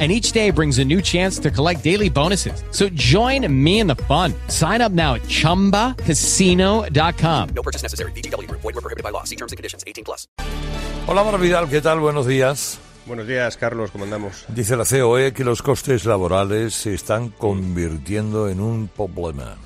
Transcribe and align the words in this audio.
And 0.00 0.10
each 0.10 0.32
day 0.32 0.50
brings 0.50 0.78
a 0.78 0.84
new 0.84 1.02
chance 1.02 1.38
to 1.40 1.50
collect 1.50 1.84
daily 1.84 2.08
bonuses. 2.08 2.64
So 2.70 2.88
join 2.88 3.46
me 3.52 3.80
in 3.80 3.86
the 3.86 3.96
fun. 4.08 4.32
Sign 4.48 4.80
up 4.80 4.92
now 4.92 5.16
at 5.16 5.22
chumbacasino.com. 5.28 7.48
No 7.54 7.62
purchase 7.62 7.82
necessary. 7.82 8.12
VGW 8.12 8.48
Group. 8.48 8.62
Void 8.62 8.76
were 8.76 8.80
prohibited 8.80 9.04
by 9.04 9.10
law. 9.10 9.24
See 9.24 9.36
terms 9.36 9.52
and 9.52 9.58
conditions. 9.58 9.84
18 9.86 10.04
plus. 10.04 10.26
Hola, 11.06 11.22
Mara 11.22 11.36
Vidal, 11.36 11.68
¿qué 11.68 11.82
tal? 11.82 12.00
Buenos 12.00 12.26
días. 12.26 12.78
Buenos 13.06 13.26
días, 13.26 13.56
Carlos, 13.56 13.90
¿cómo 13.90 14.04
andamos? 14.04 14.44
Dice 14.48 14.76
la 14.76 14.84
COE 14.84 15.32
que 15.32 15.42
los 15.42 15.62
costes 15.62 16.04
laborales 16.04 16.74
se 16.74 16.94
están 16.94 17.30
convirtiendo 17.30 18.48
en 18.48 18.60
un 18.60 18.88
problema. 18.88 19.56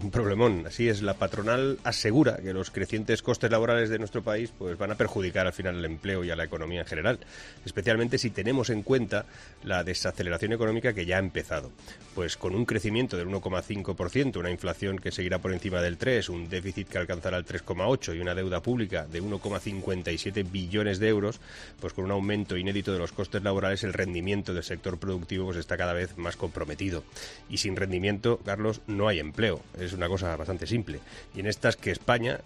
Un 0.00 0.10
problemón. 0.10 0.66
Así 0.66 0.88
es, 0.88 1.02
la 1.02 1.14
patronal 1.14 1.78
asegura 1.84 2.38
que 2.38 2.54
los 2.54 2.70
crecientes 2.70 3.20
costes 3.20 3.50
laborales 3.50 3.90
de 3.90 3.98
nuestro 3.98 4.22
país 4.22 4.50
pues, 4.56 4.78
van 4.78 4.90
a 4.90 4.94
perjudicar 4.94 5.46
al 5.46 5.52
final 5.52 5.76
el 5.76 5.84
empleo 5.84 6.24
y 6.24 6.30
a 6.30 6.36
la 6.36 6.44
economía 6.44 6.80
en 6.80 6.86
general, 6.86 7.18
especialmente 7.66 8.16
si 8.16 8.30
tenemos 8.30 8.70
en 8.70 8.82
cuenta 8.82 9.26
la 9.64 9.84
desaceleración 9.84 10.54
económica 10.54 10.94
que 10.94 11.04
ya 11.04 11.16
ha 11.16 11.18
empezado. 11.18 11.72
Pues 12.14 12.38
con 12.38 12.54
un 12.54 12.64
crecimiento 12.64 13.18
del 13.18 13.28
1,5%, 13.28 14.38
una 14.38 14.50
inflación 14.50 14.98
que 14.98 15.12
seguirá 15.12 15.40
por 15.40 15.52
encima 15.52 15.82
del 15.82 15.98
3, 15.98 16.30
un 16.30 16.48
déficit 16.48 16.88
que 16.88 16.98
alcanzará 16.98 17.36
el 17.36 17.44
3,8 17.44 18.16
y 18.16 18.20
una 18.20 18.34
deuda 18.34 18.62
pública 18.62 19.06
de 19.06 19.22
1,57 19.22 20.50
billones 20.50 21.00
de 21.00 21.08
euros, 21.08 21.40
pues 21.80 21.92
con 21.92 22.06
un 22.06 22.12
aumento 22.12 22.56
inédito 22.56 22.94
de 22.94 22.98
los 22.98 23.12
costes 23.12 23.42
laborales 23.42 23.84
el 23.84 23.92
rendimiento 23.92 24.54
del 24.54 24.64
sector 24.64 24.98
productivo 24.98 25.46
pues, 25.46 25.58
está 25.58 25.76
cada 25.76 25.92
vez 25.92 26.16
más 26.16 26.36
comprometido. 26.36 27.04
Y 27.50 27.58
sin 27.58 27.76
rendimiento, 27.76 28.40
Carlos, 28.42 28.80
no 28.86 29.08
hay 29.08 29.20
empleo 29.20 29.60
es 29.84 29.92
una 29.92 30.08
cosa 30.08 30.36
bastante 30.36 30.66
simple. 30.66 31.00
Y 31.34 31.40
en 31.40 31.46
estas 31.46 31.76
que 31.76 31.90
España 31.90 32.40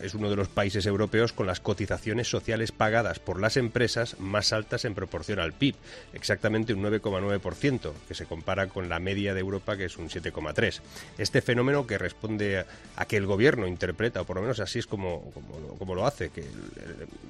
es 0.00 0.14
uno 0.14 0.30
de 0.30 0.36
los 0.36 0.48
países 0.48 0.86
europeos 0.86 1.32
con 1.32 1.46
las 1.46 1.60
cotizaciones 1.60 2.28
sociales 2.28 2.72
pagadas 2.72 3.18
por 3.18 3.40
las 3.40 3.56
empresas 3.56 4.18
más 4.18 4.52
altas 4.52 4.84
en 4.84 4.94
proporción 4.94 5.38
al 5.38 5.52
PIB, 5.52 5.74
exactamente 6.12 6.74
un 6.74 6.82
9,9%, 6.82 7.92
que 8.06 8.14
se 8.14 8.26
compara 8.26 8.68
con 8.68 8.88
la 8.88 8.98
media 8.98 9.34
de 9.34 9.40
Europa 9.40 9.76
que 9.76 9.86
es 9.86 9.96
un 9.96 10.08
7,3%. 10.08 10.80
Este 11.18 11.42
fenómeno 11.42 11.86
que 11.86 11.98
responde 11.98 12.64
a, 12.96 13.04
que 13.06 13.16
el 13.16 13.26
gobierno 13.26 13.66
interpreta, 13.66 14.20
o 14.20 14.24
por 14.24 14.36
lo 14.36 14.42
menos 14.42 14.60
así 14.60 14.78
es 14.78 14.86
como, 14.86 15.32
como, 15.78 15.94
lo 15.94 16.06
hace, 16.06 16.30
que 16.30 16.44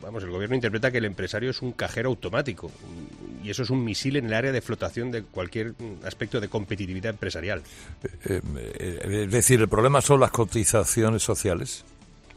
vamos, 0.03 0.23
el 0.23 0.31
gobierno 0.31 0.57
interpreta 0.57 0.91
que 0.91 0.99
el 0.99 1.05
empresario 1.05 1.51
es 1.51 1.63
un 1.63 1.73
cajero 1.73 2.09
automático 2.09 2.71
y 3.49 3.51
eso 3.51 3.63
es 3.63 3.71
un 3.71 3.83
misil 3.83 4.17
en 4.17 4.27
el 4.27 4.35
área 4.35 4.53
de 4.53 4.61
flotación 4.61 5.11
de 5.11 5.23
cualquier 5.23 5.73
aspecto 6.05 6.39
de 6.39 6.49
competitividad 6.49 7.13
empresarial. 7.13 7.63
Eh, 8.27 8.43
eh, 8.55 9.23
es 9.25 9.31
decir, 9.31 9.59
el 9.59 9.69
problema 9.71 10.03
son 10.03 10.21
las 10.21 10.33
cotizaciones 10.33 11.23
sociales. 11.23 11.87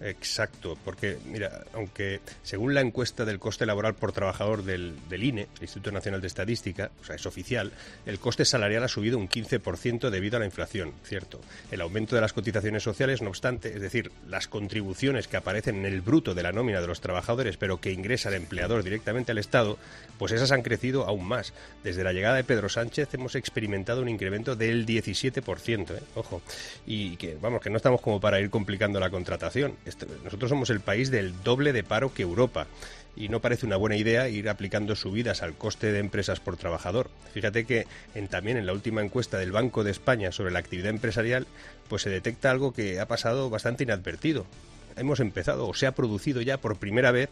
Exacto, 0.03 0.78
porque 0.84 1.17
mira, 1.25 1.63
aunque 1.73 2.22
según 2.41 2.73
la 2.73 2.81
encuesta 2.81 3.23
del 3.23 3.39
coste 3.39 3.67
laboral 3.67 3.94
por 3.94 4.12
trabajador 4.12 4.63
del, 4.63 4.95
del, 5.07 5.23
INE, 5.23 5.47
el 5.57 5.62
Instituto 5.62 5.91
Nacional 5.91 6.22
de 6.22 6.28
Estadística, 6.28 6.89
o 7.01 7.06
sea, 7.06 7.16
es 7.16 7.25
oficial, 7.28 7.72
el 8.07 8.19
coste 8.19 8.44
salarial 8.44 8.84
ha 8.84 8.88
subido 8.88 9.19
un 9.19 9.29
15% 9.29 10.09
debido 10.09 10.38
a 10.38 10.40
la 10.40 10.45
inflación, 10.45 10.94
cierto. 11.03 11.40
El 11.69 11.81
aumento 11.81 12.16
de 12.16 12.22
las 12.22 12.34
cotizaciones 12.34 12.81
sociales, 12.81 13.22
no 13.22 13.29
obstante, 13.29 13.75
es 13.75 13.81
decir, 13.81 14.11
las 14.28 14.47
contribuciones 14.47 15.28
que 15.28 15.38
aparecen 15.38 15.78
en 15.78 15.85
el 15.85 16.01
bruto 16.01 16.34
de 16.34 16.44
la 16.44 16.51
nómina 16.51 16.81
de 16.81 16.88
los 16.88 17.01
trabajadores, 17.01 17.57
pero 17.57 17.79
que 17.79 17.91
ingresa 17.91 18.29
el 18.29 18.35
empleador 18.35 18.84
directamente 18.84 19.31
al 19.31 19.38
Estado, 19.38 19.78
pues 20.17 20.31
esas 20.31 20.51
han 20.51 20.63
crecido 20.63 21.06
aún 21.06 21.28
más. 21.28 21.53
Desde 21.84 22.03
la 22.03 22.13
llegada 22.13 22.38
de 22.38 22.44
Pedro 22.44 22.69
Sánchez 22.69 23.13
hemos 23.13 23.35
experimentado 23.35 24.01
un 24.01 24.09
incremento 24.09 24.56
del 24.56 24.85
17%, 24.85 25.91
¿eh? 25.91 26.01
ojo, 26.16 26.41
y 26.88 27.17
que 27.17 27.38
vamos, 27.40 27.61
que 27.61 27.69
no 27.69 27.78
estamos 27.78 28.01
como 28.01 28.19
para 28.19 28.40
ir 28.40 28.50
complicando 28.50 29.00
la 29.00 29.11
contratación 29.11 29.75
nosotros 30.24 30.50
somos 30.50 30.69
el 30.69 30.79
país 30.79 31.12
del 31.12 31.34
doble 31.44 31.74
de 31.74 31.84
paro 31.84 32.13
que 32.13 32.24
Europa 32.24 32.68
y 33.16 33.29
no 33.29 33.41
parece 33.41 33.66
una 33.66 33.75
buena 33.75 33.97
idea 33.97 34.29
ir 34.29 34.50
aplicando 34.50 34.96
subidas 34.96 35.44
al 35.44 35.56
coste 35.56 35.91
de 35.91 36.00
empresas 36.00 36.40
por 36.40 36.57
trabajador. 36.57 37.09
Fíjate 37.34 37.66
que 37.66 37.88
en, 38.16 38.28
también 38.28 38.57
en 38.57 38.66
la 38.66 38.74
última 38.74 39.02
encuesta 39.02 39.38
del 39.38 39.52
Banco 39.52 39.84
de 39.84 39.91
España 39.91 40.31
sobre 40.31 40.52
la 40.52 40.59
actividad 40.59 40.90
empresarial, 40.90 41.47
pues 41.90 42.03
se 42.03 42.09
detecta 42.09 42.52
algo 42.52 42.74
que 42.74 43.00
ha 43.00 43.07
pasado 43.07 43.50
bastante 43.50 43.84
inadvertido 43.84 44.46
hemos 44.97 45.19
empezado 45.19 45.68
o 45.68 45.74
se 45.74 45.88
ha 45.88 45.94
producido 45.94 46.41
ya 46.41 46.57
por 46.57 46.78
primera 46.78 47.12
vez 47.12 47.29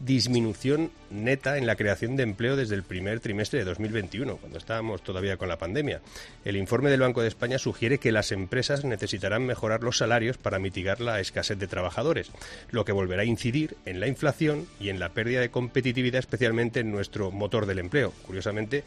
disminución 0.00 0.90
neta 1.10 1.58
en 1.58 1.66
la 1.66 1.76
creación 1.76 2.16
de 2.16 2.22
empleo 2.22 2.56
desde 2.56 2.74
el 2.74 2.82
primer 2.82 3.20
trimestre 3.20 3.60
de 3.60 3.64
2021, 3.64 4.36
cuando 4.36 4.58
estábamos 4.58 5.02
todavía 5.02 5.36
con 5.36 5.48
la 5.48 5.58
pandemia. 5.58 6.00
El 6.44 6.56
informe 6.56 6.90
del 6.90 7.00
Banco 7.00 7.22
de 7.22 7.28
España 7.28 7.58
sugiere 7.58 7.98
que 7.98 8.12
las 8.12 8.32
empresas 8.32 8.84
necesitarán 8.84 9.46
mejorar 9.46 9.82
los 9.82 9.98
salarios 9.98 10.38
para 10.38 10.58
mitigar 10.58 11.00
la 11.00 11.20
escasez 11.20 11.58
de 11.58 11.66
trabajadores, 11.66 12.30
lo 12.70 12.84
que 12.84 12.92
volverá 12.92 13.22
a 13.22 13.26
incidir 13.26 13.76
en 13.86 14.00
la 14.00 14.08
inflación 14.08 14.66
y 14.80 14.88
en 14.88 14.98
la 14.98 15.10
pérdida 15.10 15.40
de 15.40 15.50
competitividad, 15.50 16.20
especialmente 16.20 16.80
en 16.80 16.90
nuestro 16.90 17.30
motor 17.30 17.66
del 17.66 17.78
empleo. 17.78 18.12
Curiosamente, 18.26 18.84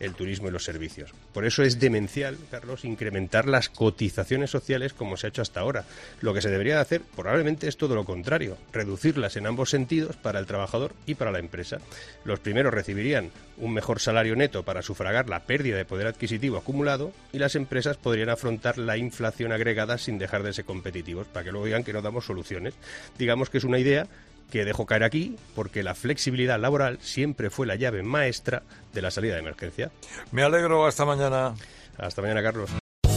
el 0.00 0.14
turismo 0.14 0.48
y 0.48 0.50
los 0.50 0.64
servicios. 0.64 1.12
Por 1.32 1.44
eso 1.44 1.62
es 1.62 1.80
demencial, 1.80 2.36
Carlos, 2.50 2.84
incrementar 2.84 3.46
las 3.46 3.68
cotizaciones 3.68 4.50
sociales 4.50 4.92
como 4.92 5.16
se 5.16 5.26
ha 5.26 5.28
hecho 5.28 5.42
hasta 5.42 5.60
ahora. 5.60 5.84
Lo 6.20 6.34
que 6.34 6.42
se 6.42 6.50
debería 6.50 6.80
hacer 6.80 7.02
probablemente 7.14 7.68
es 7.68 7.76
todo 7.76 7.94
lo 7.94 8.04
contrario, 8.04 8.56
reducirlas 8.72 9.36
en 9.36 9.46
ambos 9.46 9.70
sentidos 9.70 10.16
para 10.16 10.38
el 10.38 10.46
trabajador 10.46 10.94
y 11.06 11.14
para 11.14 11.32
la 11.32 11.38
empresa. 11.38 11.78
Los 12.24 12.40
primeros 12.40 12.74
recibirían 12.74 13.30
un 13.56 13.72
mejor 13.72 14.00
salario 14.00 14.36
neto 14.36 14.64
para 14.64 14.82
sufragar 14.82 15.28
la 15.28 15.44
pérdida 15.44 15.76
de 15.76 15.84
poder 15.84 16.06
adquisitivo 16.06 16.58
acumulado 16.58 17.12
y 17.32 17.38
las 17.38 17.54
empresas 17.54 17.96
podrían 17.96 18.30
afrontar 18.30 18.78
la 18.78 18.96
inflación 18.96 19.52
agregada 19.52 19.98
sin 19.98 20.18
dejar 20.18 20.42
de 20.42 20.52
ser 20.52 20.64
competitivos, 20.64 21.26
para 21.28 21.44
que 21.44 21.52
luego 21.52 21.66
digan 21.66 21.84
que 21.84 21.92
no 21.92 22.02
damos 22.02 22.26
soluciones. 22.26 22.74
Digamos 23.18 23.50
que 23.50 23.58
es 23.58 23.64
una 23.64 23.78
idea 23.78 24.06
que 24.50 24.64
dejo 24.64 24.86
caer 24.86 25.04
aquí 25.04 25.36
porque 25.54 25.82
la 25.82 25.94
flexibilidad 25.94 26.58
laboral 26.58 26.98
siempre 27.02 27.50
fue 27.50 27.66
la 27.66 27.74
llave 27.76 28.02
maestra 28.02 28.62
de 28.92 29.02
la 29.02 29.10
salida 29.10 29.34
de 29.34 29.40
emergencia. 29.40 29.90
Me 30.32 30.42
alegro, 30.42 30.86
hasta 30.86 31.04
mañana. 31.04 31.54
Hasta 31.98 32.22
mañana, 32.22 32.42
Carlos. 32.42 32.70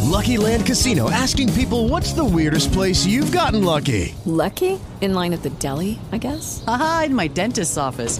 Lucky 0.08 0.38
Land 0.38 0.66
Casino 0.66 1.10
asking 1.12 1.54
people 1.54 1.90
what's 1.90 2.14
the 2.14 2.24
weirdest 2.24 2.72
place 2.72 3.06
you've 3.06 3.32
gotten 3.32 3.64
lucky? 3.64 4.16
Lucky? 4.26 4.80
In 5.02 5.14
line 5.14 5.34
at 5.34 5.44
the 5.44 5.52
deli, 5.60 6.00
I 6.12 6.18
guess. 6.18 6.64
Aha, 6.66 7.04
in 7.08 7.16
my 7.16 7.28
dentist's 7.28 7.78
office. 7.78 8.20